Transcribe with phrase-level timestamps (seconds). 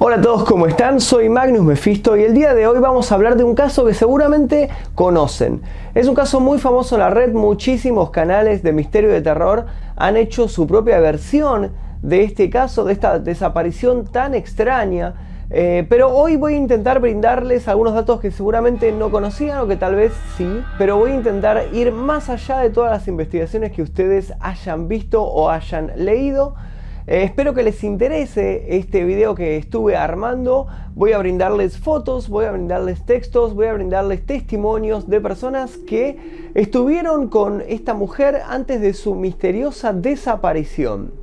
[0.00, 1.00] Hola a todos, ¿cómo están?
[1.00, 3.94] Soy Magnus Mephisto y el día de hoy vamos a hablar de un caso que
[3.94, 5.60] seguramente conocen.
[5.92, 9.66] Es un caso muy famoso en la red, muchísimos canales de misterio y de terror
[9.96, 15.14] han hecho su propia versión de este caso, de esta desaparición tan extraña.
[15.50, 19.74] Eh, pero hoy voy a intentar brindarles algunos datos que seguramente no conocían o que
[19.74, 20.46] tal vez sí,
[20.78, 25.24] pero voy a intentar ir más allá de todas las investigaciones que ustedes hayan visto
[25.24, 26.54] o hayan leído
[27.08, 30.66] eh, espero que les interese este video que estuve armando.
[30.94, 36.50] Voy a brindarles fotos, voy a brindarles textos, voy a brindarles testimonios de personas que
[36.54, 41.14] estuvieron con esta mujer antes de su misteriosa desaparición.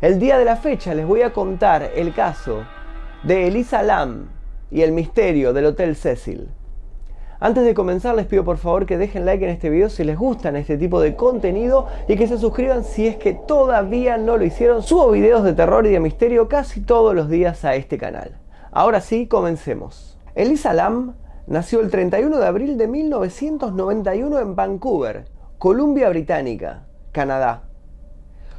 [0.00, 2.64] El día de la fecha les voy a contar el caso
[3.24, 4.28] de Elisa Lam
[4.70, 6.50] y el misterio del Hotel Cecil.
[7.44, 10.16] Antes de comenzar les pido por favor que dejen like en este video si les
[10.16, 14.44] gustan este tipo de contenido y que se suscriban si es que todavía no lo
[14.44, 14.80] hicieron.
[14.80, 18.38] Subo videos de terror y de misterio casi todos los días a este canal.
[18.70, 20.20] Ahora sí, comencemos.
[20.36, 21.16] Elisa Lam
[21.48, 25.24] nació el 31 de abril de 1991 en Vancouver,
[25.58, 27.64] Columbia Británica, Canadá.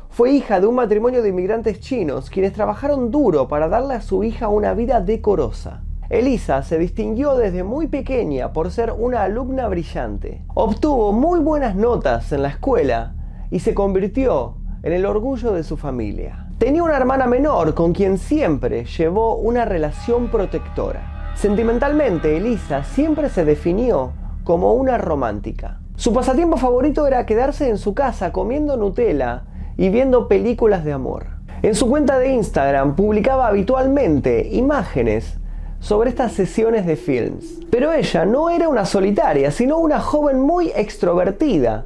[0.09, 4.25] Fue hija de un matrimonio de inmigrantes chinos quienes trabajaron duro para darle a su
[4.25, 5.83] hija una vida decorosa.
[6.13, 10.43] Elisa se distinguió desde muy pequeña por ser una alumna brillante.
[10.53, 13.15] Obtuvo muy buenas notas en la escuela
[13.49, 16.49] y se convirtió en el orgullo de su familia.
[16.59, 21.33] Tenía una hermana menor con quien siempre llevó una relación protectora.
[21.33, 25.79] Sentimentalmente, Elisa siempre se definió como una romántica.
[25.95, 29.45] Su pasatiempo favorito era quedarse en su casa comiendo Nutella
[29.77, 31.25] y viendo películas de amor.
[31.63, 35.39] En su cuenta de Instagram publicaba habitualmente imágenes
[35.83, 37.59] sobre estas sesiones de films.
[37.69, 41.85] Pero ella no era una solitaria, sino una joven muy extrovertida,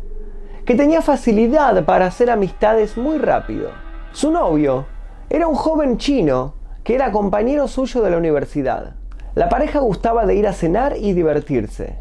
[0.66, 3.72] que tenía facilidad para hacer amistades muy rápido.
[4.12, 4.86] Su novio
[5.32, 6.54] era un joven chino
[6.84, 8.94] que era compañero suyo de la universidad.
[9.34, 11.96] La pareja gustaba de ir a cenar y divertirse.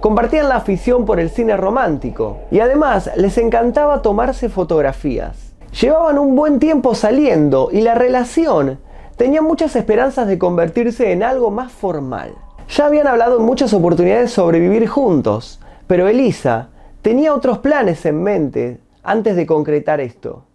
[0.00, 5.54] Compartían la afición por el cine romántico y además les encantaba tomarse fotografías.
[5.78, 8.78] Llevaban un buen tiempo saliendo y la relación
[9.16, 12.34] tenía muchas esperanzas de convertirse en algo más formal.
[12.68, 16.68] Ya habían hablado en muchas oportunidades sobre vivir juntos, pero Elisa
[17.02, 20.46] tenía otros planes en mente antes de concretar esto.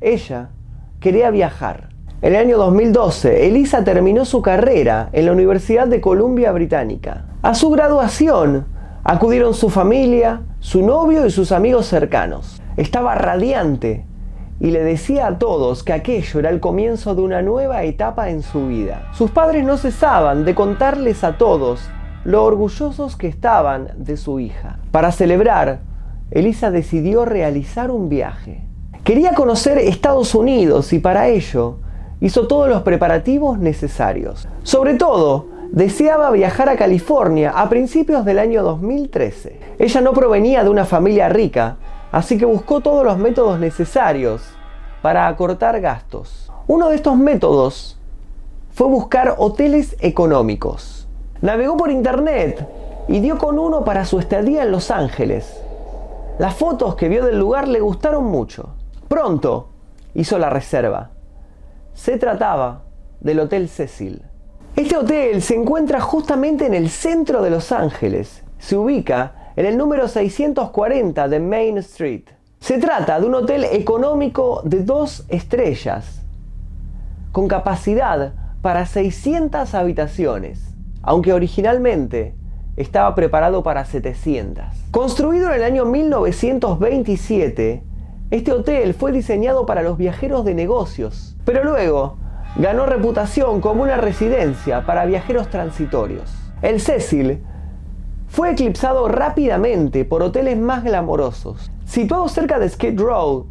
[0.00, 0.50] Ella
[1.00, 1.90] quería viajar.
[2.20, 7.26] En el año 2012, Elisa terminó su carrera en la Universidad de Columbia Británica.
[7.42, 8.66] A su graduación
[9.04, 12.60] acudieron su familia, su novio y sus amigos cercanos.
[12.76, 14.06] Estaba radiante
[14.64, 18.40] y le decía a todos que aquello era el comienzo de una nueva etapa en
[18.40, 19.10] su vida.
[19.12, 21.82] Sus padres no cesaban de contarles a todos
[22.24, 24.78] lo orgullosos que estaban de su hija.
[24.90, 25.80] Para celebrar,
[26.30, 28.62] Elisa decidió realizar un viaje.
[29.04, 31.80] Quería conocer Estados Unidos y para ello
[32.22, 34.48] hizo todos los preparativos necesarios.
[34.62, 39.60] Sobre todo, deseaba viajar a California a principios del año 2013.
[39.78, 41.76] Ella no provenía de una familia rica,
[42.14, 44.40] así que buscó todos los métodos necesarios
[45.02, 46.48] para acortar gastos.
[46.68, 47.98] Uno de estos métodos
[48.70, 51.08] fue buscar hoteles económicos.
[51.40, 52.68] Navegó por internet
[53.08, 55.60] y dio con uno para su estadía en Los Ángeles.
[56.38, 58.76] Las fotos que vio del lugar le gustaron mucho.
[59.08, 59.70] Pronto
[60.14, 61.10] hizo la reserva.
[61.94, 62.82] Se trataba
[63.18, 64.22] del Hotel Cecil.
[64.76, 68.44] Este hotel se encuentra justamente en el centro de Los Ángeles.
[68.60, 72.24] Se ubica en el número 640 de Main Street.
[72.60, 76.22] Se trata de un hotel económico de dos estrellas,
[77.30, 78.32] con capacidad
[78.62, 82.34] para 600 habitaciones, aunque originalmente
[82.76, 84.64] estaba preparado para 700.
[84.90, 87.82] Construido en el año 1927,
[88.30, 92.16] este hotel fue diseñado para los viajeros de negocios, pero luego
[92.56, 96.34] ganó reputación como una residencia para viajeros transitorios.
[96.62, 97.42] El Cecil
[98.34, 101.70] fue eclipsado rápidamente por hoteles más glamorosos.
[101.84, 103.46] Situado cerca de Skid Row,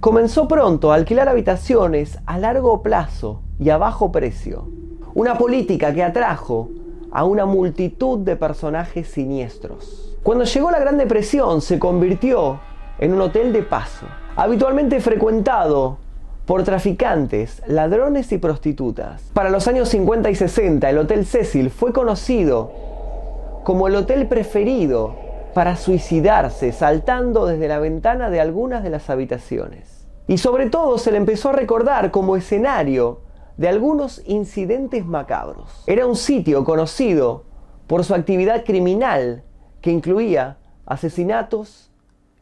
[0.00, 4.66] comenzó pronto a alquilar habitaciones a largo plazo y a bajo precio.
[5.14, 6.68] Una política que atrajo
[7.12, 10.16] a una multitud de personajes siniestros.
[10.24, 12.58] Cuando llegó la Gran Depresión se convirtió
[12.98, 15.98] en un hotel de paso, habitualmente frecuentado
[16.44, 19.30] por traficantes, ladrones y prostitutas.
[19.32, 22.93] Para los años 50 y 60 el Hotel Cecil fue conocido
[23.64, 25.16] como el hotel preferido
[25.54, 30.06] para suicidarse saltando desde la ventana de algunas de las habitaciones.
[30.26, 33.20] Y sobre todo se le empezó a recordar como escenario
[33.56, 35.84] de algunos incidentes macabros.
[35.86, 37.44] Era un sitio conocido
[37.86, 39.44] por su actividad criminal
[39.80, 41.90] que incluía asesinatos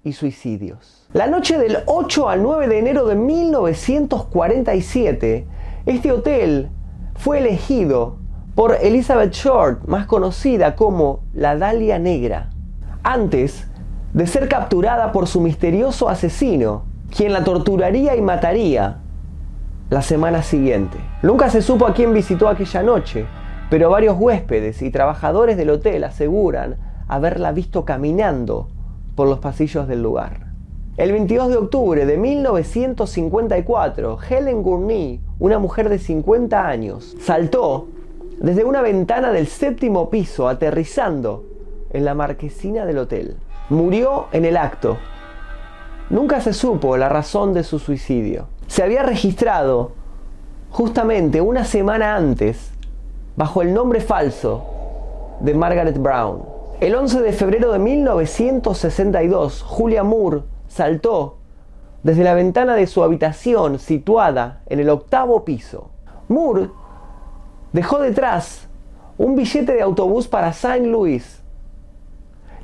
[0.04, 1.08] y suicidios.
[1.12, 5.46] La noche del 8 al 9 de enero de 1947,
[5.86, 6.70] este hotel
[7.14, 8.18] fue elegido
[8.54, 12.50] por Elizabeth Short, más conocida como la Dalia Negra,
[13.02, 13.66] antes
[14.12, 16.84] de ser capturada por su misterioso asesino,
[17.14, 18.98] quien la torturaría y mataría
[19.88, 20.98] la semana siguiente.
[21.22, 23.24] Nunca se supo a quién visitó aquella noche,
[23.70, 26.76] pero varios huéspedes y trabajadores del hotel aseguran
[27.08, 28.68] haberla visto caminando
[29.14, 30.52] por los pasillos del lugar.
[30.98, 37.88] El 22 de octubre de 1954, Helen Gurney, una mujer de 50 años, saltó
[38.38, 41.44] desde una ventana del séptimo piso, aterrizando
[41.90, 43.36] en la marquesina del hotel.
[43.68, 44.98] Murió en el acto.
[46.10, 48.48] Nunca se supo la razón de su suicidio.
[48.66, 49.92] Se había registrado
[50.70, 52.72] justamente una semana antes
[53.36, 54.64] bajo el nombre falso
[55.40, 56.42] de Margaret Brown.
[56.80, 61.36] El 11 de febrero de 1962, Julia Moore saltó
[62.02, 65.90] desde la ventana de su habitación situada en el octavo piso.
[66.28, 66.70] Moore
[67.72, 68.68] dejó detrás
[69.18, 70.86] un billete de autobús para St.
[70.86, 71.42] Louis,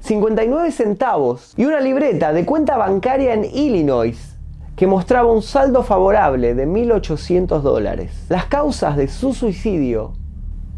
[0.01, 4.37] 59 centavos y una libreta de cuenta bancaria en Illinois
[4.77, 8.27] que mostraba un saldo favorable de 1.800 dólares.
[8.29, 10.13] Las causas de su suicidio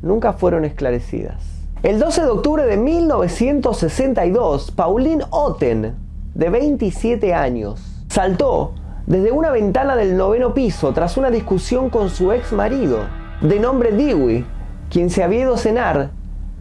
[0.00, 1.44] nunca fueron esclarecidas.
[1.82, 5.94] El 12 de octubre de 1962, Pauline Otten,
[6.34, 8.74] de 27 años, saltó
[9.06, 13.92] desde una ventana del noveno piso tras una discusión con su ex marido de nombre
[13.92, 14.44] Dewey,
[14.90, 16.10] quien se había ido a cenar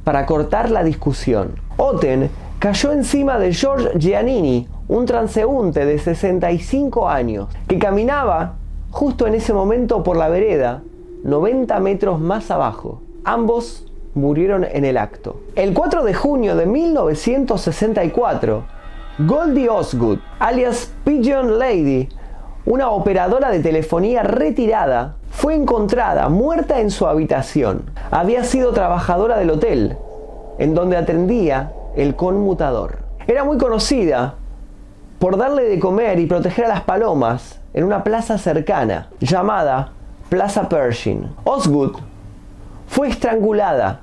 [0.03, 1.55] para cortar la discusión.
[1.77, 2.29] Otten
[2.59, 8.55] cayó encima de George Giannini, un transeúnte de 65 años, que caminaba
[8.91, 10.81] justo en ese momento por la vereda,
[11.23, 13.01] 90 metros más abajo.
[13.23, 13.85] Ambos
[14.15, 15.41] murieron en el acto.
[15.55, 18.63] El 4 de junio de 1964,
[19.19, 22.07] Goldie Osgood, alias Pigeon Lady,
[22.69, 27.89] una operadora de telefonía retirada, fue encontrada muerta en su habitación.
[28.11, 29.97] Había sido trabajadora del hotel,
[30.59, 32.99] en donde atendía el conmutador.
[33.25, 34.35] Era muy conocida
[35.17, 39.93] por darle de comer y proteger a las palomas en una plaza cercana llamada
[40.29, 41.27] Plaza Pershing.
[41.45, 41.95] Osgood
[42.87, 44.01] fue estrangulada,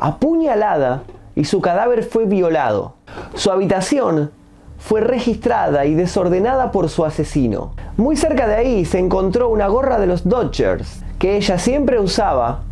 [0.00, 1.02] apuñalada
[1.34, 2.94] y su cadáver fue violado.
[3.34, 4.30] Su habitación
[4.78, 7.72] fue registrada y desordenada por su asesino.
[7.96, 12.62] Muy cerca de ahí se encontró una gorra de los Dodgers que ella siempre usaba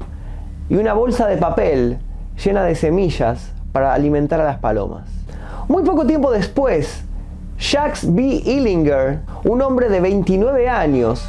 [0.69, 1.99] y una bolsa de papel
[2.43, 5.11] llena de semillas para alimentar a las palomas.
[5.69, 7.05] Muy poco tiempo después,
[7.58, 8.23] Jacques B.
[8.23, 11.29] Illinger, un hombre de 29 años,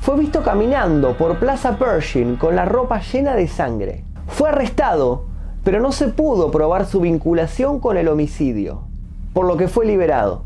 [0.00, 4.04] fue visto caminando por Plaza Pershing con la ropa llena de sangre.
[4.26, 5.24] Fue arrestado,
[5.62, 8.93] pero no se pudo probar su vinculación con el homicidio
[9.34, 10.44] por lo que fue liberado.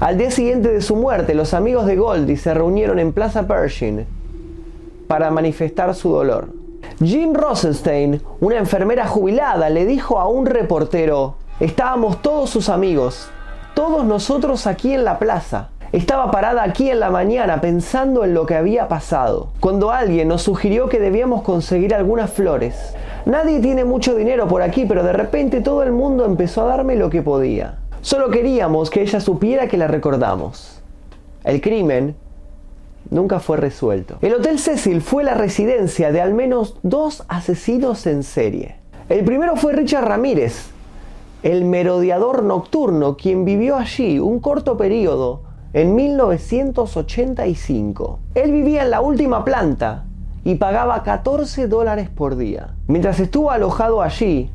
[0.00, 4.06] Al día siguiente de su muerte, los amigos de Goldie se reunieron en Plaza Pershing
[5.06, 6.48] para manifestar su dolor.
[7.00, 13.28] Jean Rosenstein, una enfermera jubilada, le dijo a un reportero, estábamos todos sus amigos,
[13.74, 15.68] todos nosotros aquí en la plaza.
[15.92, 20.42] Estaba parada aquí en la mañana pensando en lo que había pasado, cuando alguien nos
[20.42, 22.94] sugirió que debíamos conseguir algunas flores.
[23.26, 26.96] Nadie tiene mucho dinero por aquí, pero de repente todo el mundo empezó a darme
[26.96, 27.79] lo que podía.
[28.02, 30.80] Solo queríamos que ella supiera que la recordamos.
[31.44, 32.16] El crimen
[33.10, 34.16] nunca fue resuelto.
[34.22, 38.76] El Hotel Cecil fue la residencia de al menos dos asesinos en serie.
[39.08, 40.70] El primero fue Richard Ramírez,
[41.42, 48.18] el merodeador nocturno, quien vivió allí un corto periodo en 1985.
[48.34, 50.04] Él vivía en la última planta
[50.42, 52.74] y pagaba 14 dólares por día.
[52.86, 54.50] Mientras estuvo alojado allí,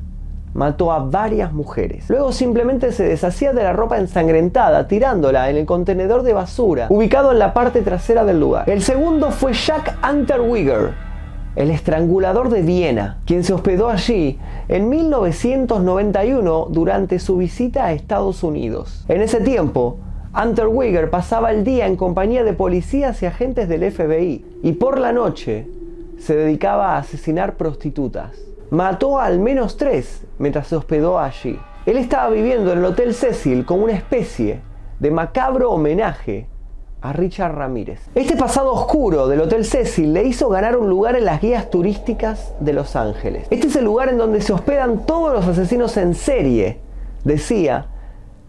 [0.56, 2.06] mató a varias mujeres.
[2.10, 7.34] Luego simplemente se deshacía de la ropa ensangrentada, tirándola en el contenedor de basura, ubicado
[7.34, 8.70] en la parte trasera del lugar.
[8.70, 10.94] El segundo fue Jack Unterweger,
[11.58, 18.42] el estrangulador de Viena, quien se hospedó allí en 1991 durante su visita a Estados
[18.42, 19.04] Unidos.
[19.10, 19.98] En ese tiempo,
[20.34, 25.12] Unterweger pasaba el día en compañía de policías y agentes del FBI y por la
[25.12, 25.68] noche
[26.18, 31.60] se dedicaba a asesinar prostitutas mató a al menos tres mientras se hospedó allí.
[31.86, 34.62] Él estaba viviendo en el Hotel Cecil como una especie
[35.00, 36.48] de macabro homenaje
[37.02, 38.00] a Richard Ramírez.
[38.16, 42.54] Este pasado oscuro del Hotel Cecil le hizo ganar un lugar en las guías turísticas
[42.60, 43.48] de Los Ángeles.
[43.52, 46.80] Este es el lugar en donde se hospedan todos los asesinos en serie,
[47.24, 47.88] decía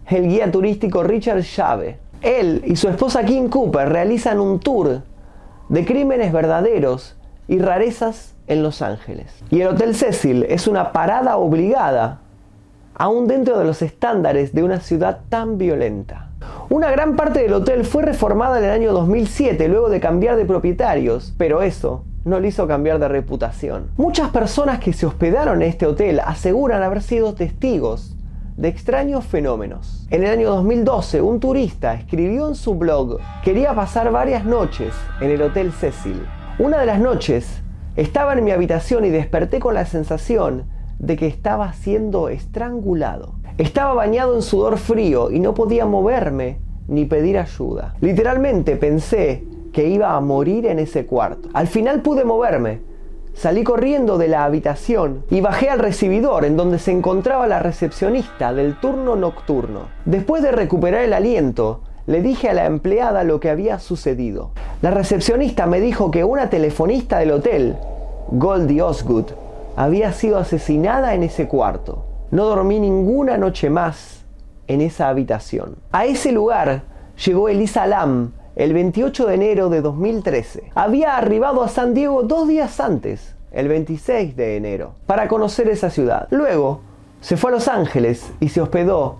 [0.07, 1.99] el guía turístico Richard Chave.
[2.21, 5.03] Él y su esposa Kim Cooper realizan un tour
[5.69, 7.15] de crímenes verdaderos
[7.47, 9.27] y rarezas en Los Ángeles.
[9.49, 12.21] Y el Hotel Cecil es una parada obligada,
[12.95, 16.29] aún dentro de los estándares de una ciudad tan violenta.
[16.69, 20.45] Una gran parte del hotel fue reformada en el año 2007 luego de cambiar de
[20.45, 23.89] propietarios, pero eso no le hizo cambiar de reputación.
[23.95, 28.17] Muchas personas que se hospedaron en este hotel aseguran haber sido testigos
[28.57, 30.07] de extraños fenómenos.
[30.09, 35.31] En el año 2012, un turista escribió en su blog, quería pasar varias noches en
[35.31, 36.21] el Hotel Cecil.
[36.59, 37.61] Una de las noches,
[37.97, 40.65] estaba en mi habitación y desperté con la sensación
[40.99, 43.33] de que estaba siendo estrangulado.
[43.57, 47.95] Estaba bañado en sudor frío y no podía moverme ni pedir ayuda.
[47.99, 51.49] Literalmente pensé que iba a morir en ese cuarto.
[51.53, 52.81] Al final pude moverme.
[53.33, 58.53] Salí corriendo de la habitación y bajé al recibidor en donde se encontraba la recepcionista
[58.53, 59.87] del turno nocturno.
[60.05, 64.51] Después de recuperar el aliento, le dije a la empleada lo que había sucedido.
[64.81, 67.77] La recepcionista me dijo que una telefonista del hotel,
[68.29, 69.25] Goldie Osgood,
[69.75, 72.05] había sido asesinada en ese cuarto.
[72.29, 74.23] No dormí ninguna noche más
[74.67, 75.77] en esa habitación.
[75.91, 76.83] A ese lugar
[77.25, 80.71] llegó Elisa Lam el 28 de enero de 2013.
[80.75, 85.89] Había arribado a San Diego dos días antes, el 26 de enero, para conocer esa
[85.89, 86.27] ciudad.
[86.29, 86.81] Luego
[87.21, 89.17] se fue a Los Ángeles y se hospedó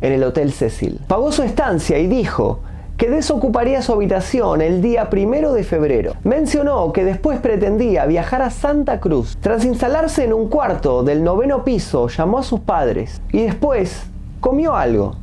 [0.00, 1.00] en el Hotel Cecil.
[1.06, 2.60] Pagó su estancia y dijo
[2.98, 6.12] que desocuparía su habitación el día primero de febrero.
[6.24, 9.38] Mencionó que después pretendía viajar a Santa Cruz.
[9.40, 14.02] Tras instalarse en un cuarto del noveno piso, llamó a sus padres y después
[14.40, 15.16] comió algo,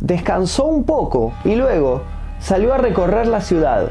[0.00, 2.00] descansó un poco y luego
[2.38, 3.90] Salió a recorrer la ciudad.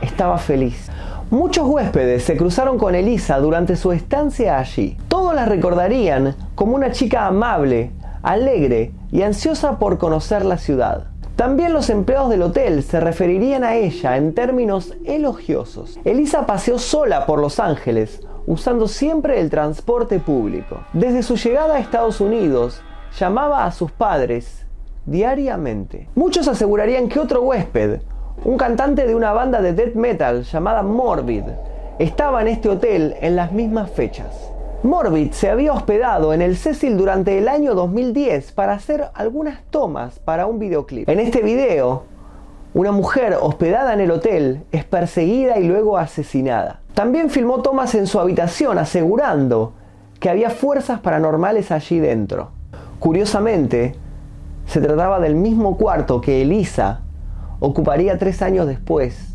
[0.00, 0.90] Estaba feliz.
[1.30, 4.96] Muchos huéspedes se cruzaron con Elisa durante su estancia allí.
[5.08, 11.06] Todos la recordarían como una chica amable, alegre y ansiosa por conocer la ciudad.
[11.36, 15.98] También los empleados del hotel se referirían a ella en términos elogiosos.
[16.04, 20.84] Elisa paseó sola por Los Ángeles, usando siempre el transporte público.
[20.92, 22.82] Desde su llegada a Estados Unidos,
[23.18, 24.64] llamaba a sus padres
[25.06, 26.08] diariamente.
[26.14, 28.00] Muchos asegurarían que otro huésped,
[28.44, 31.44] un cantante de una banda de death metal llamada Morbid,
[31.98, 34.53] estaba en este hotel en las mismas fechas.
[34.84, 40.18] Morbid se había hospedado en el Cecil durante el año 2010 para hacer algunas tomas
[40.18, 41.08] para un videoclip.
[41.08, 42.02] En este video,
[42.74, 46.82] una mujer hospedada en el hotel es perseguida y luego asesinada.
[46.92, 49.72] También filmó tomas en su habitación asegurando
[50.20, 52.50] que había fuerzas paranormales allí dentro.
[52.98, 53.94] Curiosamente,
[54.66, 57.00] se trataba del mismo cuarto que Elisa
[57.58, 59.34] ocuparía tres años después,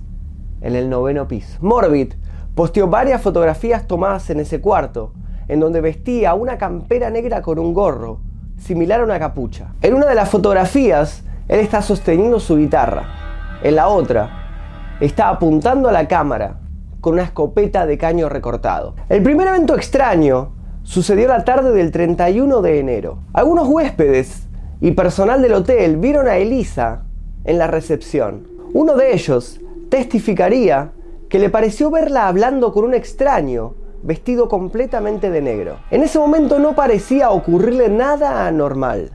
[0.62, 1.58] en el noveno piso.
[1.60, 2.14] Morbid
[2.54, 5.14] posteó varias fotografías tomadas en ese cuarto,
[5.50, 8.20] en donde vestía una campera negra con un gorro,
[8.58, 9.74] similar a una capucha.
[9.82, 13.60] En una de las fotografías, él está sosteniendo su guitarra.
[13.64, 16.60] En la otra, está apuntando a la cámara
[17.02, 18.96] con una escopeta de caño recortado.
[19.10, 20.52] El primer evento extraño
[20.84, 23.20] sucedió la tarde del 31 de enero.
[23.34, 24.48] Algunos huéspedes
[24.82, 27.04] y personal del hotel vieron a Elisa
[27.44, 28.48] en la recepción.
[28.74, 30.92] Uno de ellos testificaría
[31.28, 35.78] que le pareció verla hablando con un extraño vestido completamente de negro.
[35.92, 39.12] En ese momento no parecía ocurrirle nada anormal.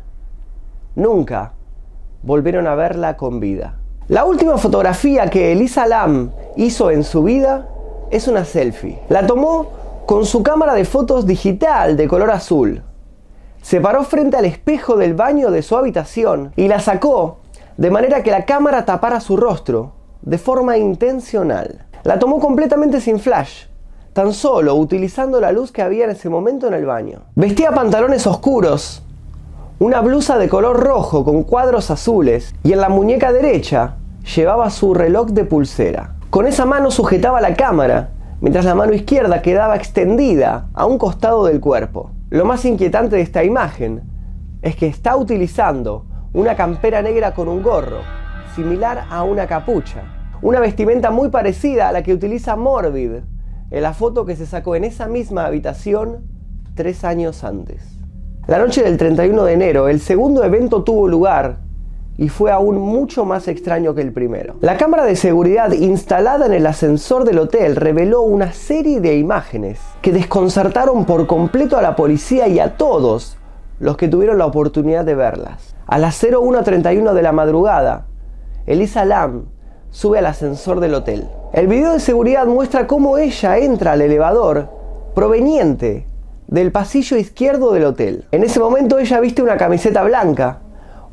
[0.95, 1.53] Nunca
[2.23, 3.79] volvieron a verla con vida.
[4.09, 7.69] La última fotografía que Elisa Lam hizo en su vida
[8.11, 9.01] es una selfie.
[9.09, 9.69] La tomó
[10.07, 12.83] con su cámara de fotos digital de color azul
[13.65, 17.39] se paró frente al espejo del baño de su habitación y la sacó
[17.79, 21.87] de manera que la cámara tapara su rostro de forma intencional.
[22.03, 23.65] La tomó completamente sin flash,
[24.15, 27.23] tan solo utilizando la luz que había en ese momento en el baño.
[27.35, 29.03] Vestía pantalones oscuros,
[29.81, 33.97] una blusa de color rojo con cuadros azules y en la muñeca derecha
[34.37, 36.15] llevaba su reloj de pulsera.
[36.31, 41.45] Con esa mano sujetaba la cámara, mientras la mano izquierda quedaba extendida a un costado
[41.45, 42.13] del cuerpo.
[42.31, 44.05] Lo más inquietante de esta imagen
[44.63, 47.99] es que está utilizando una campera negra con un gorro,
[48.55, 50.03] similar a una capucha.
[50.41, 53.34] Una vestimenta muy parecida a la que utiliza Morbid
[53.71, 56.25] en la foto que se sacó en esa misma habitación
[56.75, 57.83] tres años antes.
[58.47, 61.59] La noche del 31 de enero, el segundo evento tuvo lugar
[62.17, 64.57] y fue aún mucho más extraño que el primero.
[64.61, 69.81] La cámara de seguridad instalada en el ascensor del hotel reveló una serie de imágenes
[70.03, 73.39] que desconcertaron por completo a la policía y a todos
[73.81, 75.75] los que tuvieron la oportunidad de verlas.
[75.87, 78.07] A las 01.31 de la madrugada,
[78.67, 79.47] Elisa Lam
[79.91, 81.29] sube al ascensor del hotel.
[81.55, 84.69] El video de seguridad muestra cómo ella entra al elevador
[85.15, 86.07] proveniente
[86.49, 88.27] del pasillo izquierdo del hotel.
[88.33, 90.59] En ese momento ella viste una camiseta blanca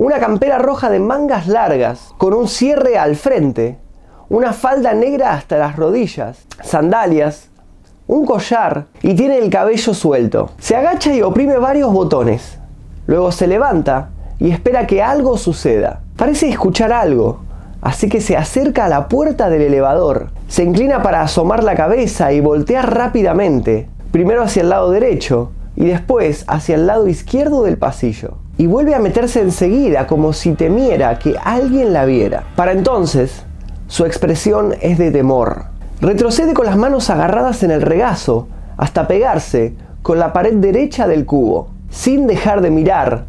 [0.01, 3.77] una campera roja de mangas largas con un cierre al frente,
[4.29, 7.51] una falda negra hasta las rodillas, sandalias,
[8.07, 10.49] un collar y tiene el cabello suelto.
[10.57, 12.57] Se agacha y oprime varios botones.
[13.05, 16.01] Luego se levanta y espera que algo suceda.
[16.17, 17.41] Parece escuchar algo,
[17.81, 20.29] así que se acerca a la puerta del elevador.
[20.47, 25.85] Se inclina para asomar la cabeza y voltea rápidamente, primero hacia el lado derecho y
[25.85, 28.35] después hacia el lado izquierdo del pasillo.
[28.57, 32.43] Y vuelve a meterse enseguida como si temiera que alguien la viera.
[32.55, 33.43] Para entonces,
[33.87, 35.65] su expresión es de temor.
[35.99, 38.47] Retrocede con las manos agarradas en el regazo
[38.77, 43.25] hasta pegarse con la pared derecha del cubo, sin dejar de mirar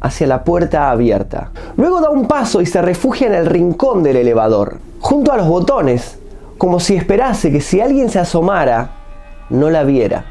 [0.00, 1.50] hacia la puerta abierta.
[1.76, 5.48] Luego da un paso y se refugia en el rincón del elevador, junto a los
[5.48, 6.18] botones,
[6.56, 8.90] como si esperase que si alguien se asomara,
[9.50, 10.24] no la viera.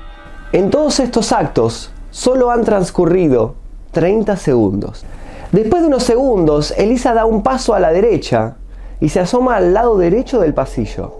[0.52, 3.56] En todos estos actos solo han transcurrido
[3.92, 5.06] 30 segundos.
[5.52, 8.56] Después de unos segundos, Elisa da un paso a la derecha
[9.00, 11.14] y se asoma al lado derecho del pasillo.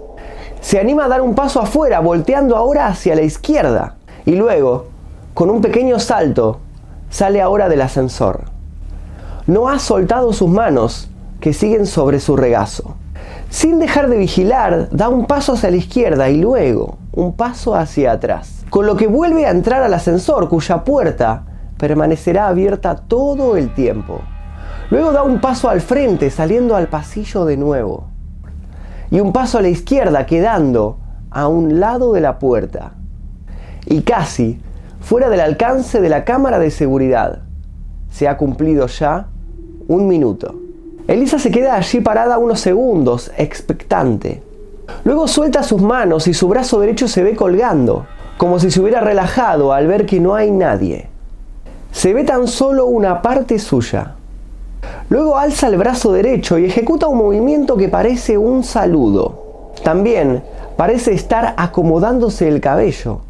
[0.60, 3.96] Se anima a dar un paso afuera, volteando ahora hacia la izquierda.
[4.26, 4.86] Y luego,
[5.34, 6.60] con un pequeño salto,
[7.10, 8.44] sale ahora del ascensor.
[9.46, 11.08] No ha soltado sus manos,
[11.40, 12.96] que siguen sobre su regazo.
[13.50, 18.12] Sin dejar de vigilar, da un paso hacia la izquierda y luego un paso hacia
[18.12, 18.64] atrás.
[18.70, 21.44] Con lo que vuelve a entrar al ascensor, cuya puerta
[21.78, 24.20] permanecerá abierta todo el tiempo.
[24.90, 28.08] Luego da un paso al frente, saliendo al pasillo de nuevo.
[29.10, 30.98] Y un paso a la izquierda, quedando
[31.30, 32.92] a un lado de la puerta.
[33.86, 34.60] Y casi
[35.08, 37.38] fuera del alcance de la cámara de seguridad.
[38.10, 39.28] Se ha cumplido ya
[39.88, 40.54] un minuto.
[41.06, 44.42] Elisa se queda allí parada unos segundos, expectante.
[45.04, 48.04] Luego suelta sus manos y su brazo derecho se ve colgando,
[48.36, 51.08] como si se hubiera relajado al ver que no hay nadie.
[51.90, 54.16] Se ve tan solo una parte suya.
[55.08, 59.72] Luego alza el brazo derecho y ejecuta un movimiento que parece un saludo.
[59.82, 60.42] También
[60.76, 63.22] parece estar acomodándose el cabello.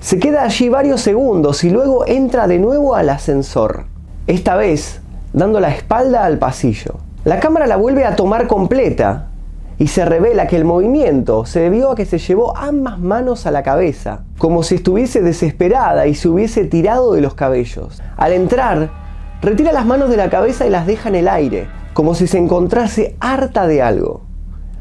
[0.00, 3.86] Se queda allí varios segundos y luego entra de nuevo al ascensor,
[4.28, 5.00] esta vez
[5.32, 6.94] dando la espalda al pasillo.
[7.24, 9.28] La cámara la vuelve a tomar completa
[9.76, 13.50] y se revela que el movimiento se debió a que se llevó ambas manos a
[13.50, 18.00] la cabeza, como si estuviese desesperada y se hubiese tirado de los cabellos.
[18.16, 18.90] Al entrar,
[19.42, 22.38] retira las manos de la cabeza y las deja en el aire, como si se
[22.38, 24.22] encontrase harta de algo.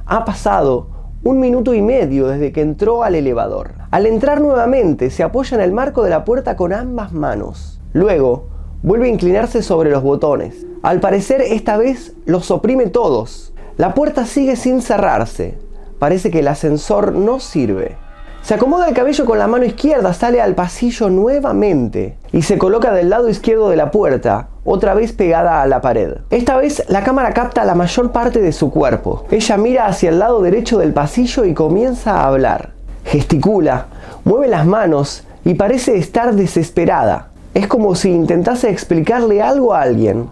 [0.06, 0.96] Ha pasado
[1.27, 3.73] un minuto y medio desde que entró al elevador.
[3.91, 7.81] Al entrar nuevamente, se apoya en el marco de la puerta con ambas manos.
[7.91, 8.47] Luego,
[8.81, 10.65] vuelve a inclinarse sobre los botones.
[10.83, 13.53] Al parecer, esta vez los oprime todos.
[13.75, 15.57] La puerta sigue sin cerrarse.
[15.99, 17.97] Parece que el ascensor no sirve.
[18.41, 22.93] Se acomoda el cabello con la mano izquierda, sale al pasillo nuevamente y se coloca
[22.93, 26.17] del lado izquierdo de la puerta, otra vez pegada a la pared.
[26.30, 29.23] Esta vez la cámara capta la mayor parte de su cuerpo.
[29.32, 32.71] Ella mira hacia el lado derecho del pasillo y comienza a hablar.
[33.06, 33.86] Gesticula,
[34.25, 37.30] mueve las manos y parece estar desesperada.
[37.53, 40.27] Es como si intentase explicarle algo a alguien.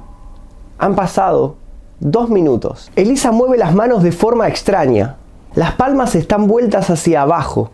[0.79, 1.55] Han pasado
[2.01, 2.91] dos minutos.
[2.97, 5.15] Elisa mueve las manos de forma extraña.
[5.55, 7.71] Las palmas están vueltas hacia abajo.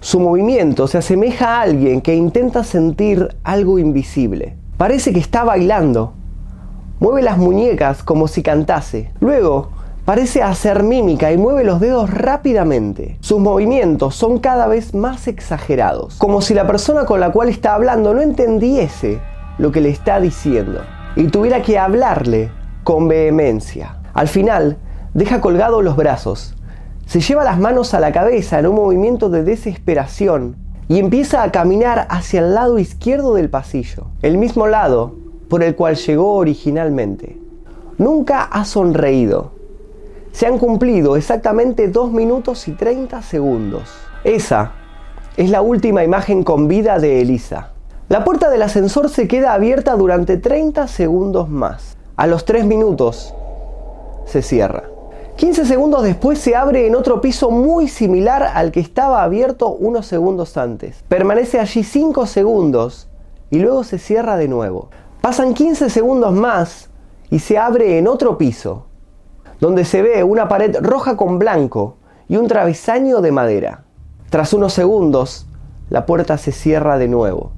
[0.00, 4.56] Su movimiento se asemeja a alguien que intenta sentir algo invisible.
[4.82, 6.12] Parece que está bailando.
[6.98, 9.12] Mueve las muñecas como si cantase.
[9.20, 9.70] Luego,
[10.04, 13.16] parece hacer mímica y mueve los dedos rápidamente.
[13.20, 17.76] Sus movimientos son cada vez más exagerados, como si la persona con la cual está
[17.76, 19.20] hablando no entendiese
[19.56, 20.80] lo que le está diciendo
[21.14, 22.50] y tuviera que hablarle
[22.82, 23.98] con vehemencia.
[24.14, 24.78] Al final,
[25.14, 26.56] deja colgados los brazos
[27.06, 30.56] se lleva las manos a la cabeza en un movimiento de desesperación
[30.92, 35.14] y empieza a caminar hacia el lado izquierdo del pasillo, el mismo lado
[35.48, 37.40] por el cual llegó originalmente.
[37.96, 39.52] Nunca ha sonreído.
[40.32, 43.84] Se han cumplido exactamente 2 minutos y 30 segundos.
[44.22, 44.72] Esa
[45.38, 47.70] es la última imagen con vida de Elisa.
[48.10, 51.96] La puerta del ascensor se queda abierta durante 30 segundos más.
[52.16, 53.34] A los 3 minutos
[54.26, 54.82] se cierra.
[55.36, 60.06] 15 segundos después se abre en otro piso muy similar al que estaba abierto unos
[60.06, 61.02] segundos antes.
[61.08, 63.08] Permanece allí 5 segundos
[63.50, 64.90] y luego se cierra de nuevo.
[65.20, 66.90] Pasan 15 segundos más
[67.30, 68.86] y se abre en otro piso,
[69.58, 71.96] donde se ve una pared roja con blanco
[72.28, 73.84] y un travesaño de madera.
[74.28, 75.46] Tras unos segundos,
[75.88, 77.52] la puerta se cierra de nuevo.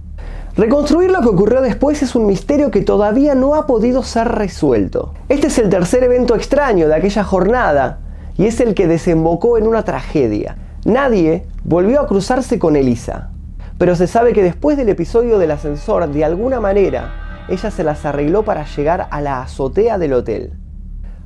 [0.56, 5.12] Reconstruir lo que ocurrió después es un misterio que todavía no ha podido ser resuelto.
[5.28, 7.98] Este es el tercer evento extraño de aquella jornada
[8.38, 10.56] y es el que desembocó en una tragedia.
[10.84, 13.30] Nadie volvió a cruzarse con Elisa,
[13.78, 18.04] pero se sabe que después del episodio del ascensor, de alguna manera, ella se las
[18.04, 20.52] arregló para llegar a la azotea del hotel.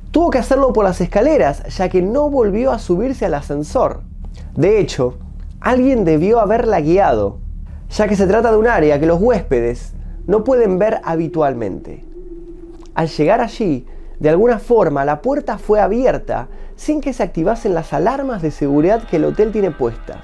[0.09, 4.01] Tuvo que hacerlo por las escaleras, ya que no volvió a subirse al ascensor.
[4.55, 5.19] De hecho,
[5.59, 7.37] alguien debió haberla guiado,
[7.89, 9.93] ya que se trata de un área que los huéspedes
[10.27, 12.05] no pueden ver habitualmente.
[12.93, 13.85] Al llegar allí,
[14.19, 19.03] De alguna forma, la puerta fue abierta sin que se activasen las alarmas de seguridad
[19.03, 20.17] que el hotel tiene puestas.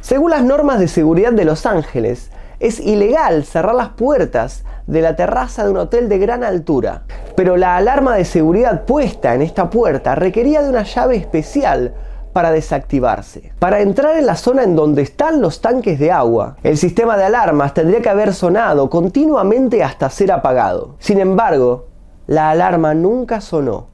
[0.00, 5.16] Según las normas de seguridad de Los Ángeles, es ilegal cerrar las puertas de la
[5.16, 7.02] terraza de un hotel de gran altura,
[7.36, 11.94] pero la alarma de seguridad puesta en esta puerta requería de una llave especial
[12.34, 13.52] para desactivarse.
[13.58, 17.24] Para entrar en la zona en donde están los tanques de agua, el sistema de
[17.24, 20.96] alarmas tendría que haber sonado continuamente hasta ser apagado.
[20.98, 21.86] Sin embargo,
[22.26, 23.86] la alarma nunca sonó.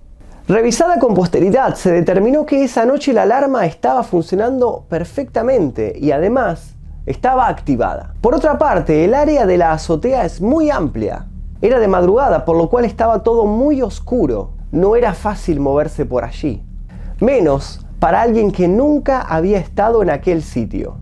[0.48, 6.74] Revisada con posteridad, se determinó que esa noche la alarma estaba funcionando perfectamente y además
[7.06, 8.14] estaba activada.
[8.20, 11.26] Por otra parte, el área de la azotea es muy amplia.
[11.60, 14.52] Era de madrugada, por lo cual estaba todo muy oscuro.
[14.72, 16.64] No era fácil moverse por allí.
[17.20, 20.96] Menos para alguien que nunca había estado en aquel sitio.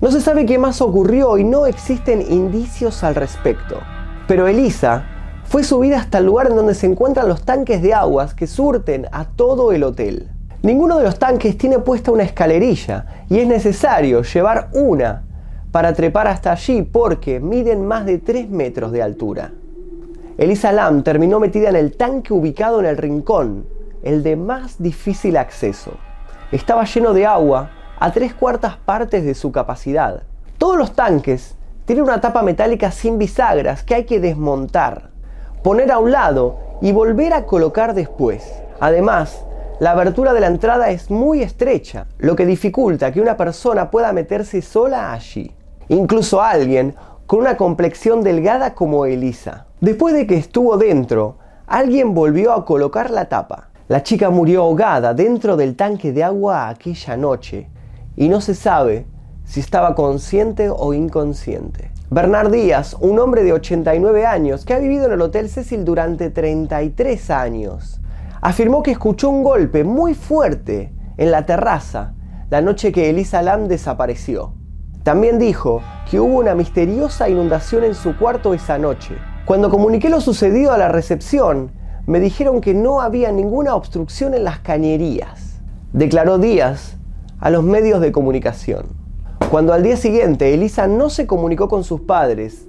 [0.00, 3.76] No se sabe qué más ocurrió y no existen indicios al respecto.
[4.26, 5.04] Pero Elisa
[5.44, 9.06] fue subida hasta el lugar en donde se encuentran los tanques de aguas que surten
[9.12, 10.30] a todo el hotel.
[10.62, 15.24] Ninguno de los tanques tiene puesta una escalerilla y es necesario llevar una
[15.70, 19.52] para trepar hasta allí porque miden más de 3 metros de altura.
[20.38, 23.66] Elisa Lam terminó metida en el tanque ubicado en el rincón,
[24.02, 25.92] el de más difícil acceso
[26.52, 30.22] estaba lleno de agua a tres cuartas partes de su capacidad.
[30.58, 35.10] Todos los tanques tienen una tapa metálica sin bisagras que hay que desmontar,
[35.62, 38.62] poner a un lado y volver a colocar después.
[38.80, 39.44] Además,
[39.80, 44.12] la abertura de la entrada es muy estrecha, lo que dificulta que una persona pueda
[44.12, 45.54] meterse sola allí.
[45.88, 46.94] Incluso alguien
[47.26, 49.66] con una complexión delgada como Elisa.
[49.80, 53.69] Después de que estuvo dentro, alguien volvió a colocar la tapa.
[53.90, 57.68] La chica murió ahogada dentro del tanque de agua aquella noche
[58.14, 59.04] y no se sabe
[59.42, 61.90] si estaba consciente o inconsciente.
[62.08, 66.30] Bernard Díaz, un hombre de 89 años que ha vivido en el Hotel Cecil durante
[66.30, 68.00] 33 años,
[68.40, 72.14] afirmó que escuchó un golpe muy fuerte en la terraza
[72.48, 74.54] la noche que Elisa Lam desapareció.
[75.02, 79.16] También dijo que hubo una misteriosa inundación en su cuarto esa noche.
[79.46, 81.72] Cuando comuniqué lo sucedido a la recepción,
[82.06, 85.60] me dijeron que no había ninguna obstrucción en las cañerías,
[85.92, 86.96] declaró Díaz
[87.38, 88.86] a los medios de comunicación.
[89.50, 92.66] Cuando al día siguiente Elisa no se comunicó con sus padres,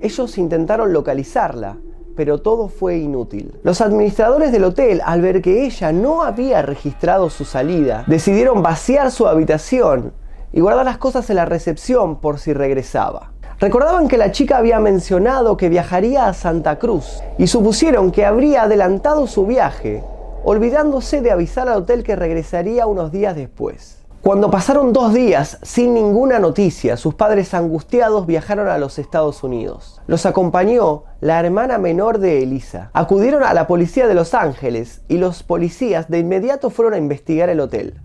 [0.00, 1.78] ellos intentaron localizarla,
[2.16, 3.54] pero todo fue inútil.
[3.62, 9.10] Los administradores del hotel, al ver que ella no había registrado su salida, decidieron vaciar
[9.10, 10.12] su habitación
[10.52, 13.32] y guardar las cosas en la recepción por si regresaba.
[13.58, 18.64] Recordaban que la chica había mencionado que viajaría a Santa Cruz y supusieron que habría
[18.64, 20.04] adelantado su viaje,
[20.44, 23.96] olvidándose de avisar al hotel que regresaría unos días después.
[24.20, 30.02] Cuando pasaron dos días sin ninguna noticia, sus padres angustiados viajaron a los Estados Unidos.
[30.06, 32.90] Los acompañó la hermana menor de Elisa.
[32.92, 37.48] Acudieron a la policía de Los Ángeles y los policías de inmediato fueron a investigar
[37.48, 38.00] el hotel.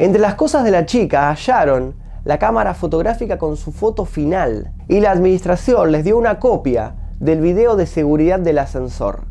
[0.00, 1.94] Entre las cosas de la chica hallaron
[2.26, 7.40] la cámara fotográfica con su foto final y la administración les dio una copia del
[7.40, 9.26] video de seguridad del ascensor.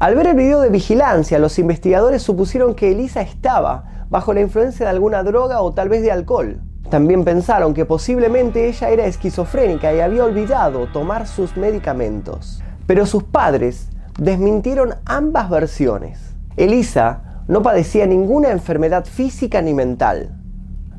[0.00, 4.84] Al ver el video de vigilancia, los investigadores supusieron que Elisa estaba bajo la influencia
[4.86, 6.60] de alguna droga o tal vez de alcohol.
[6.90, 12.60] También pensaron que posiblemente ella era esquizofrénica y había olvidado tomar sus medicamentos.
[12.88, 16.34] Pero sus padres desmintieron ambas versiones.
[16.56, 20.36] Elisa no padecía ninguna enfermedad física ni mental.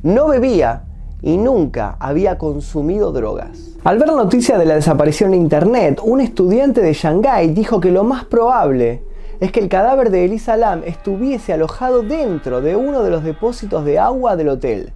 [0.03, 0.85] No bebía
[1.23, 3.71] y nunca había consumido drogas.
[3.83, 7.91] Al ver la noticia de la desaparición en Internet, un estudiante de Shanghái dijo que
[7.91, 9.01] lo más probable
[9.39, 13.85] es que el cadáver de Elisa Lam estuviese alojado dentro de uno de los depósitos
[13.85, 14.93] de agua del hotel.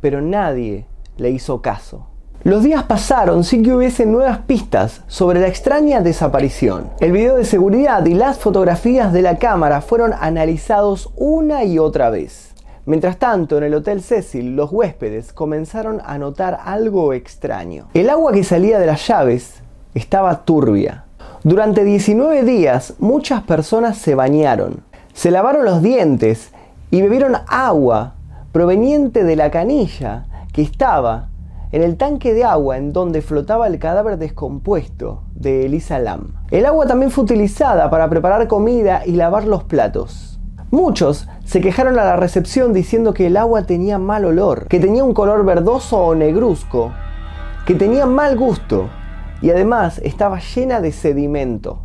[0.00, 0.86] Pero nadie
[1.18, 2.06] le hizo caso.
[2.42, 6.88] Los días pasaron sin que hubiese nuevas pistas sobre la extraña desaparición.
[6.98, 12.08] El video de seguridad y las fotografías de la cámara fueron analizados una y otra
[12.08, 12.49] vez.
[12.86, 17.88] Mientras tanto, en el Hotel Cecil, los huéspedes comenzaron a notar algo extraño.
[17.94, 19.62] El agua que salía de las llaves
[19.94, 21.04] estaba turbia.
[21.42, 26.52] Durante 19 días, muchas personas se bañaron, se lavaron los dientes
[26.90, 28.14] y bebieron agua
[28.52, 31.28] proveniente de la canilla que estaba
[31.72, 36.34] en el tanque de agua en donde flotaba el cadáver descompuesto de Elisa Lam.
[36.50, 40.40] El agua también fue utilizada para preparar comida y lavar los platos.
[40.70, 45.02] Muchos se quejaron a la recepción diciendo que el agua tenía mal olor, que tenía
[45.02, 46.92] un color verdoso o negruzco,
[47.66, 48.88] que tenía mal gusto
[49.42, 51.82] y además estaba llena de sedimento.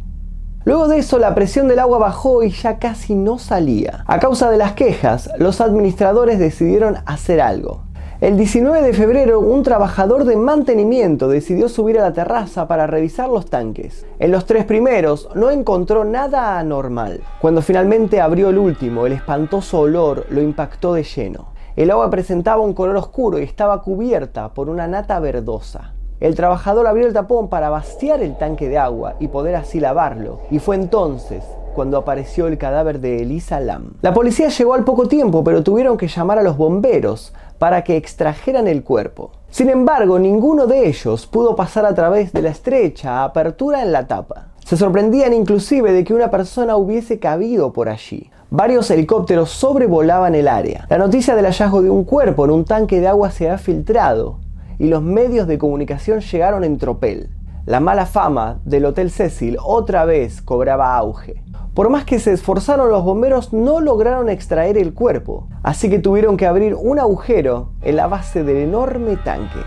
[0.65, 4.04] Luego de eso la presión del agua bajó y ya casi no salía.
[4.06, 7.84] A causa de las quejas, los administradores decidieron hacer algo.
[8.25, 13.29] El 19 de febrero, un trabajador de mantenimiento decidió subir a la terraza para revisar
[13.29, 14.03] los tanques.
[14.17, 17.21] En los tres primeros no encontró nada anormal.
[17.39, 21.49] Cuando finalmente abrió el último, el espantoso olor lo impactó de lleno.
[21.75, 25.93] El agua presentaba un color oscuro y estaba cubierta por una nata verdosa.
[26.19, 30.39] El trabajador abrió el tapón para vaciar el tanque de agua y poder así lavarlo,
[30.49, 31.43] y fue entonces
[31.75, 33.95] cuando apareció el cadáver de Elisa Lam.
[34.01, 37.97] La policía llegó al poco tiempo, pero tuvieron que llamar a los bomberos para que
[37.97, 39.31] extrajeran el cuerpo.
[39.49, 44.07] Sin embargo, ninguno de ellos pudo pasar a través de la estrecha apertura en la
[44.07, 44.47] tapa.
[44.65, 48.31] Se sorprendían inclusive de que una persona hubiese cabido por allí.
[48.49, 50.85] Varios helicópteros sobrevolaban el área.
[50.89, 54.39] La noticia del hallazgo de un cuerpo en un tanque de agua se ha filtrado
[54.79, 57.29] y los medios de comunicación llegaron en tropel.
[57.65, 61.43] La mala fama del Hotel Cecil otra vez cobraba auge.
[61.75, 66.38] Por más que se esforzaron los bomberos no lograron extraer el cuerpo, así que tuvieron
[66.38, 69.59] que abrir un agujero en la base del enorme tanque.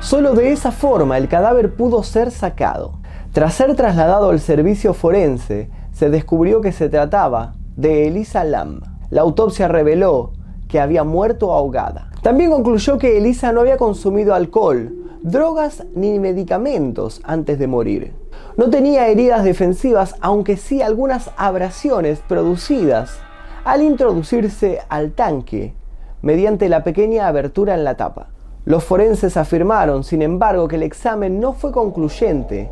[0.00, 2.98] Solo de esa forma el cadáver pudo ser sacado.
[3.32, 8.82] Tras ser trasladado al servicio forense, se descubrió que se trataba de Elisa Lam.
[9.08, 10.32] La autopsia reveló
[10.68, 12.10] que había muerto ahogada.
[12.20, 18.12] También concluyó que Elisa no había consumido alcohol, drogas ni medicamentos antes de morir.
[18.56, 23.18] No tenía heridas defensivas, aunque sí algunas abrasiones producidas
[23.64, 25.74] al introducirse al tanque
[26.22, 28.28] mediante la pequeña abertura en la tapa.
[28.64, 32.70] Los forenses afirmaron, sin embargo, que el examen no fue concluyente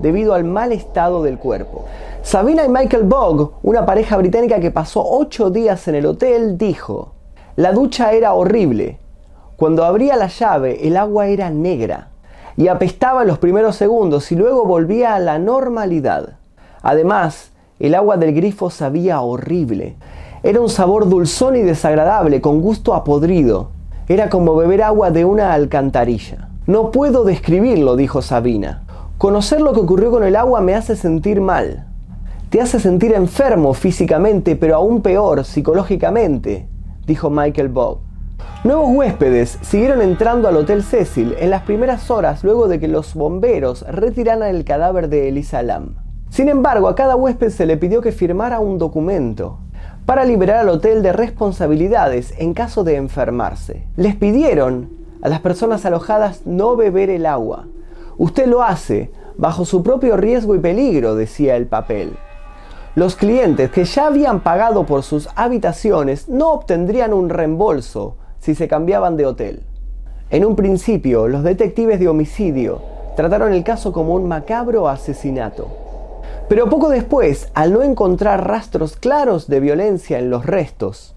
[0.00, 1.86] debido al mal estado del cuerpo.
[2.20, 7.14] Sabina y Michael Bogg, una pareja británica que pasó ocho días en el hotel, dijo,
[7.56, 8.98] la ducha era horrible.
[9.56, 12.10] Cuando abría la llave, el agua era negra
[12.56, 16.36] y apestaba los primeros segundos y luego volvía a la normalidad.
[16.82, 19.96] Además, el agua del grifo sabía horrible.
[20.42, 23.70] Era un sabor dulzón y desagradable, con gusto a podrido.
[24.08, 26.48] Era como beber agua de una alcantarilla.
[26.66, 28.84] No puedo describirlo, dijo Sabina.
[29.18, 31.86] Conocer lo que ocurrió con el agua me hace sentir mal.
[32.50, 36.68] Te hace sentir enfermo físicamente, pero aún peor psicológicamente,
[37.06, 38.05] dijo Michael Bob.
[38.66, 43.14] Nuevos huéspedes siguieron entrando al Hotel Cecil en las primeras horas luego de que los
[43.14, 45.94] bomberos retiraran el cadáver de Elisa Lam.
[46.30, 49.60] Sin embargo, a cada huésped se le pidió que firmara un documento
[50.04, 53.86] para liberar al hotel de responsabilidades en caso de enfermarse.
[53.94, 54.90] Les pidieron
[55.22, 57.68] a las personas alojadas no beber el agua.
[58.18, 62.16] Usted lo hace bajo su propio riesgo y peligro, decía el papel.
[62.96, 68.68] Los clientes que ya habían pagado por sus habitaciones no obtendrían un reembolso si se
[68.68, 69.62] cambiaban de hotel.
[70.30, 72.80] En un principio, los detectives de homicidio
[73.16, 75.68] trataron el caso como un macabro asesinato.
[76.48, 81.14] Pero poco después, al no encontrar rastros claros de violencia en los restos,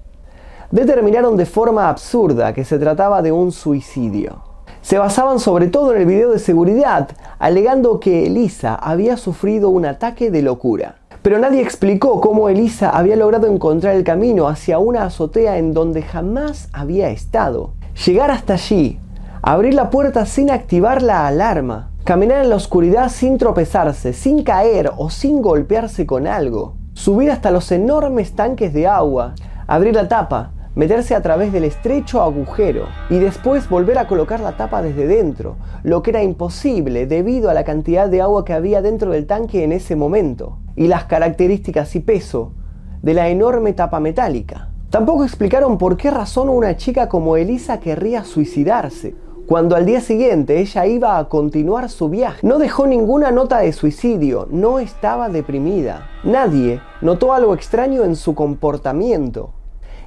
[0.72, 4.44] determinaron de forma absurda que se trataba de un suicidio.
[4.82, 9.86] Se basaban sobre todo en el video de seguridad, alegando que Elisa había sufrido un
[9.86, 10.96] ataque de locura.
[11.22, 16.02] Pero nadie explicó cómo Elisa había logrado encontrar el camino hacia una azotea en donde
[16.02, 17.74] jamás había estado.
[18.06, 19.00] Llegar hasta allí,
[19.42, 24.92] abrir la puerta sin activar la alarma, caminar en la oscuridad sin tropezarse, sin caer
[24.98, 29.36] o sin golpearse con algo, subir hasta los enormes tanques de agua,
[29.68, 34.56] abrir la tapa, meterse a través del estrecho agujero y después volver a colocar la
[34.56, 38.82] tapa desde dentro, lo que era imposible debido a la cantidad de agua que había
[38.82, 42.54] dentro del tanque en ese momento y las características y peso
[43.02, 44.70] de la enorme tapa metálica.
[44.90, 49.16] Tampoco explicaron por qué razón una chica como Elisa querría suicidarse,
[49.48, 52.48] cuando al día siguiente ella iba a continuar su viaje.
[52.48, 56.08] No dejó ninguna nota de suicidio, no estaba deprimida.
[56.24, 59.59] Nadie notó algo extraño en su comportamiento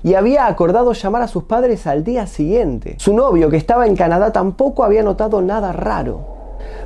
[0.02, 2.96] y había acordado llamar a sus padres al día siguiente.
[2.98, 6.32] Su novio, que estaba en Canadá, tampoco había notado nada raro.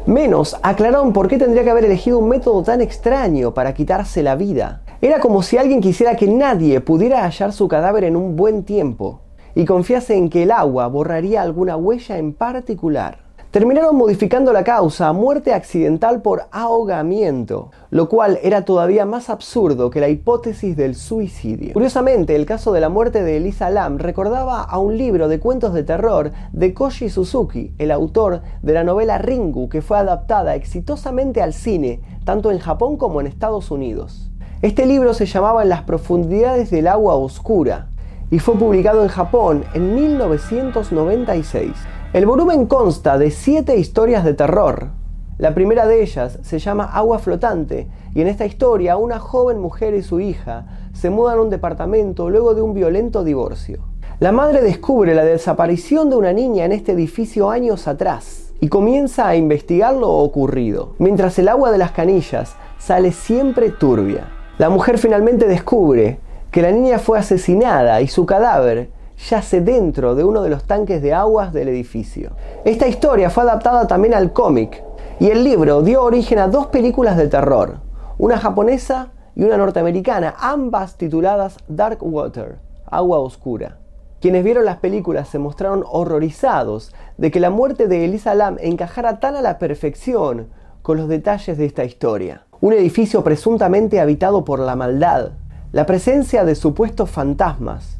[0.07, 4.37] Menos aclararon por qué tendría que haber elegido un método tan extraño para quitarse la
[4.37, 4.83] vida.
[5.01, 9.21] Era como si alguien quisiera que nadie pudiera hallar su cadáver en un buen tiempo
[9.55, 13.26] y confiase en que el agua borraría alguna huella en particular
[13.57, 19.89] terminaron modificando la causa a muerte accidental por ahogamiento, lo cual era todavía más absurdo
[19.89, 21.73] que la hipótesis del suicidio.
[21.73, 25.73] Curiosamente, el caso de la muerte de Elisa Lam recordaba a un libro de cuentos
[25.73, 31.41] de terror de Koji Suzuki, el autor de la novela Ringu, que fue adaptada exitosamente
[31.41, 34.31] al cine, tanto en Japón como en Estados Unidos.
[34.61, 37.89] Este libro se llamaba En las profundidades del agua oscura
[38.31, 41.73] y fue publicado en Japón en 1996.
[42.13, 44.91] El volumen consta de siete historias de terror.
[45.39, 49.93] La primera de ellas se llama Agua Flotante y en esta historia una joven mujer
[49.93, 53.81] y su hija se mudan a un departamento luego de un violento divorcio.
[54.21, 59.27] La madre descubre la desaparición de una niña en este edificio años atrás y comienza
[59.27, 64.29] a investigar lo ocurrido, mientras el agua de las canillas sale siempre turbia.
[64.59, 70.25] La mujer finalmente descubre que la niña fue asesinada y su cadáver yace dentro de
[70.25, 72.33] uno de los tanques de aguas del edificio.
[72.65, 74.83] Esta historia fue adaptada también al cómic
[75.19, 77.79] y el libro dio origen a dos películas de terror,
[78.19, 83.79] una japonesa y una norteamericana, ambas tituladas Dark Water, Agua Oscura.
[84.21, 89.21] Quienes vieron las películas se mostraron horrorizados de que la muerte de Elisa Lam encajara
[89.21, 90.49] tan a la perfección
[90.83, 92.47] con los detalles de esta historia.
[92.61, 95.33] Un edificio presuntamente habitado por la maldad,
[95.73, 97.96] la presencia de supuestos fantasmas,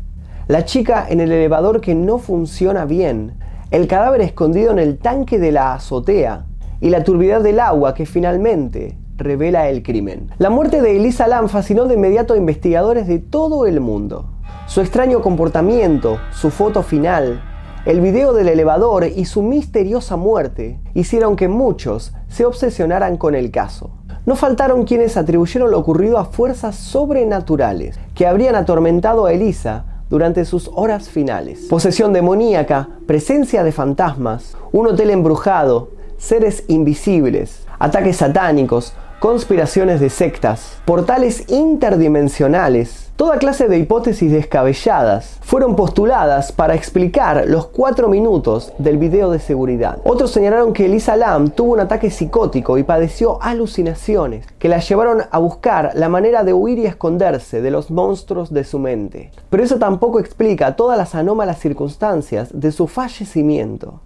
[0.49, 3.35] la chica en el elevador que no funciona bien,
[3.73, 6.47] el cadáver escondido en el tanque de la azotea
[6.81, 10.31] y la turbidez del agua que finalmente revela el crimen.
[10.39, 14.31] La muerte de Elisa Lam fascinó de inmediato a investigadores de todo el mundo.
[14.69, 17.43] Su extraño comportamiento, su foto final,
[17.85, 23.51] el video del elevador y su misteriosa muerte hicieron que muchos se obsesionaran con el
[23.51, 23.91] caso.
[24.27, 30.45] No faltaron quienes atribuyeron lo ocurrido a fuerzas sobrenaturales que habrían atormentado a Elisa durante
[30.45, 31.67] sus horas finales.
[31.69, 40.79] Posesión demoníaca, presencia de fantasmas, un hotel embrujado, seres invisibles, ataques satánicos, conspiraciones de sectas,
[40.85, 48.99] portales interdimensionales, toda clase de hipótesis descabelladas fueron postuladas para explicar los cuatro minutos del
[48.99, 49.99] video de seguridad.
[50.05, 55.23] Otros señalaron que Elisa Lam tuvo un ataque psicótico y padeció alucinaciones que la llevaron
[55.31, 59.31] a buscar la manera de huir y esconderse de los monstruos de su mente.
[59.49, 64.03] Pero eso tampoco explica todas las anómalas circunstancias de su fallecimiento.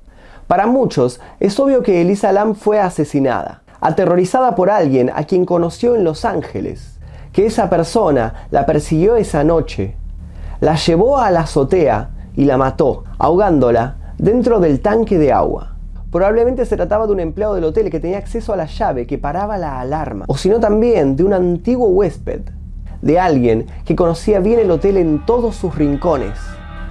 [0.46, 5.94] Para muchos es obvio que Elisa Lam fue asesinada aterrorizada por alguien a quien conoció
[5.94, 6.98] en Los Ángeles,
[7.32, 9.96] que esa persona la persiguió esa noche,
[10.60, 15.76] la llevó a la azotea y la mató, ahogándola dentro del tanque de agua.
[16.10, 19.18] Probablemente se trataba de un empleado del hotel que tenía acceso a la llave que
[19.18, 22.42] paraba la alarma, o sino también de un antiguo huésped,
[23.00, 26.38] de alguien que conocía bien el hotel en todos sus rincones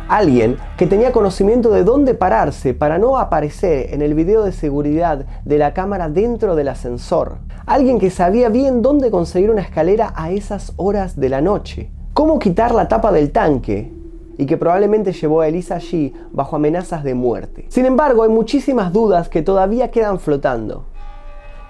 [0.10, 5.28] Alguien que tenía conocimiento de dónde pararse para no aparecer en el video de seguridad
[5.46, 7.38] de la cámara dentro del ascensor.
[7.68, 11.92] Alguien que sabía bien dónde conseguir una escalera a esas horas de la noche.
[12.16, 13.94] Cómo quitar la tapa del tanque
[14.36, 17.68] y que probablemente llevó a Elisa allí bajo amenazas de muerte.
[17.70, 20.86] Sin embargo, hay muchísimas dudas que todavía quedan flotando.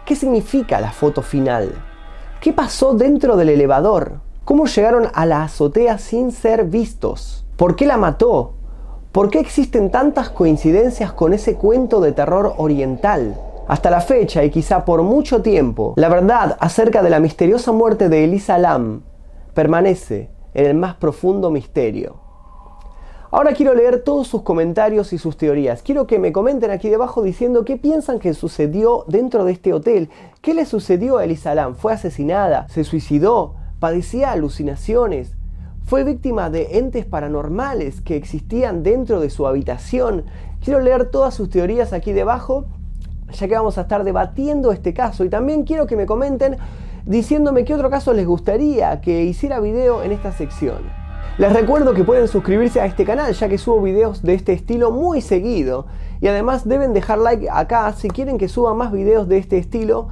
[0.06, 1.74] ¿Qué significa la foto final?
[2.40, 4.22] ¿Qué pasó dentro del elevador?
[4.46, 7.46] ¿Cómo llegaron a la azotea sin ser vistos?
[7.60, 8.54] ¿Por qué la mató?
[9.12, 13.38] ¿Por qué existen tantas coincidencias con ese cuento de terror oriental?
[13.68, 18.08] Hasta la fecha y quizá por mucho tiempo, la verdad acerca de la misteriosa muerte
[18.08, 19.02] de Elisa Lam
[19.54, 22.22] permanece en el más profundo misterio.
[23.30, 25.82] Ahora quiero leer todos sus comentarios y sus teorías.
[25.82, 30.10] Quiero que me comenten aquí debajo diciendo qué piensan que sucedió dentro de este hotel.
[30.42, 31.76] ¿Qué le sucedió a Elisa Lam?
[31.76, 32.70] ¿Fue asesinada?
[32.70, 33.56] ¿Se suicidó?
[33.82, 35.36] ¿Padecía alucinaciones?
[35.90, 40.26] Fue víctima de entes paranormales que existían dentro de su habitación.
[40.64, 42.66] Quiero leer todas sus teorías aquí debajo,
[43.32, 45.26] ya que vamos a estar debatiendo este caso.
[45.26, 46.58] Y también quiero que me comenten
[47.08, 50.78] diciéndome qué otro caso les gustaría que hiciera video en esta sección.
[51.40, 54.92] Les recuerdo que pueden suscribirse a este canal ya que subo videos de este estilo
[54.92, 55.88] muy seguido.
[56.22, 60.10] Y además deben dejar like acá si quieren que suba más videos de este estilo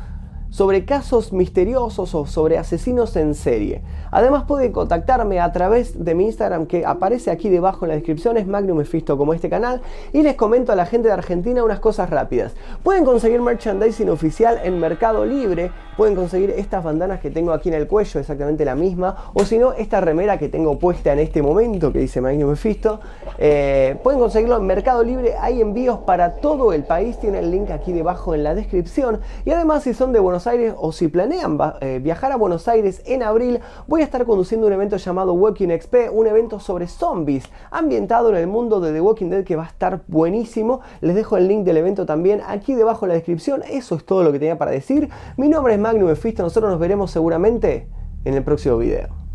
[0.58, 3.84] sobre casos misteriosos o sobre asesinos en serie.
[4.10, 8.38] Además pueden contactarme a través de mi Instagram que aparece aquí debajo en la descripción,
[8.38, 9.82] es Magnum Mefisto como este canal,
[10.14, 12.56] y les comento a la gente de Argentina unas cosas rápidas.
[12.82, 17.76] Pueden conseguir merchandising oficial en Mercado Libre, pueden conseguir estas bandanas que tengo aquí en
[17.76, 21.44] el cuello, exactamente la misma, o si no, esta remera que tengo puesta en este
[21.44, 23.00] momento que dice Magnum Mefisto,
[23.38, 27.70] eh, pueden conseguirlo en Mercado Libre, hay envíos para todo el país, tiene el link
[27.70, 30.47] aquí debajo en la descripción, y además si son de Buenos
[30.78, 34.72] O si planean eh, viajar a Buenos Aires en abril, voy a estar conduciendo un
[34.72, 39.30] evento llamado Walking XP, un evento sobre zombies ambientado en el mundo de The Walking
[39.30, 40.80] Dead que va a estar buenísimo.
[41.02, 43.62] Les dejo el link del evento también aquí debajo en la descripción.
[43.70, 45.10] Eso es todo lo que tenía para decir.
[45.36, 47.90] Mi nombre es Magnum Mefisto, nosotros nos veremos seguramente
[48.24, 49.27] en el próximo video.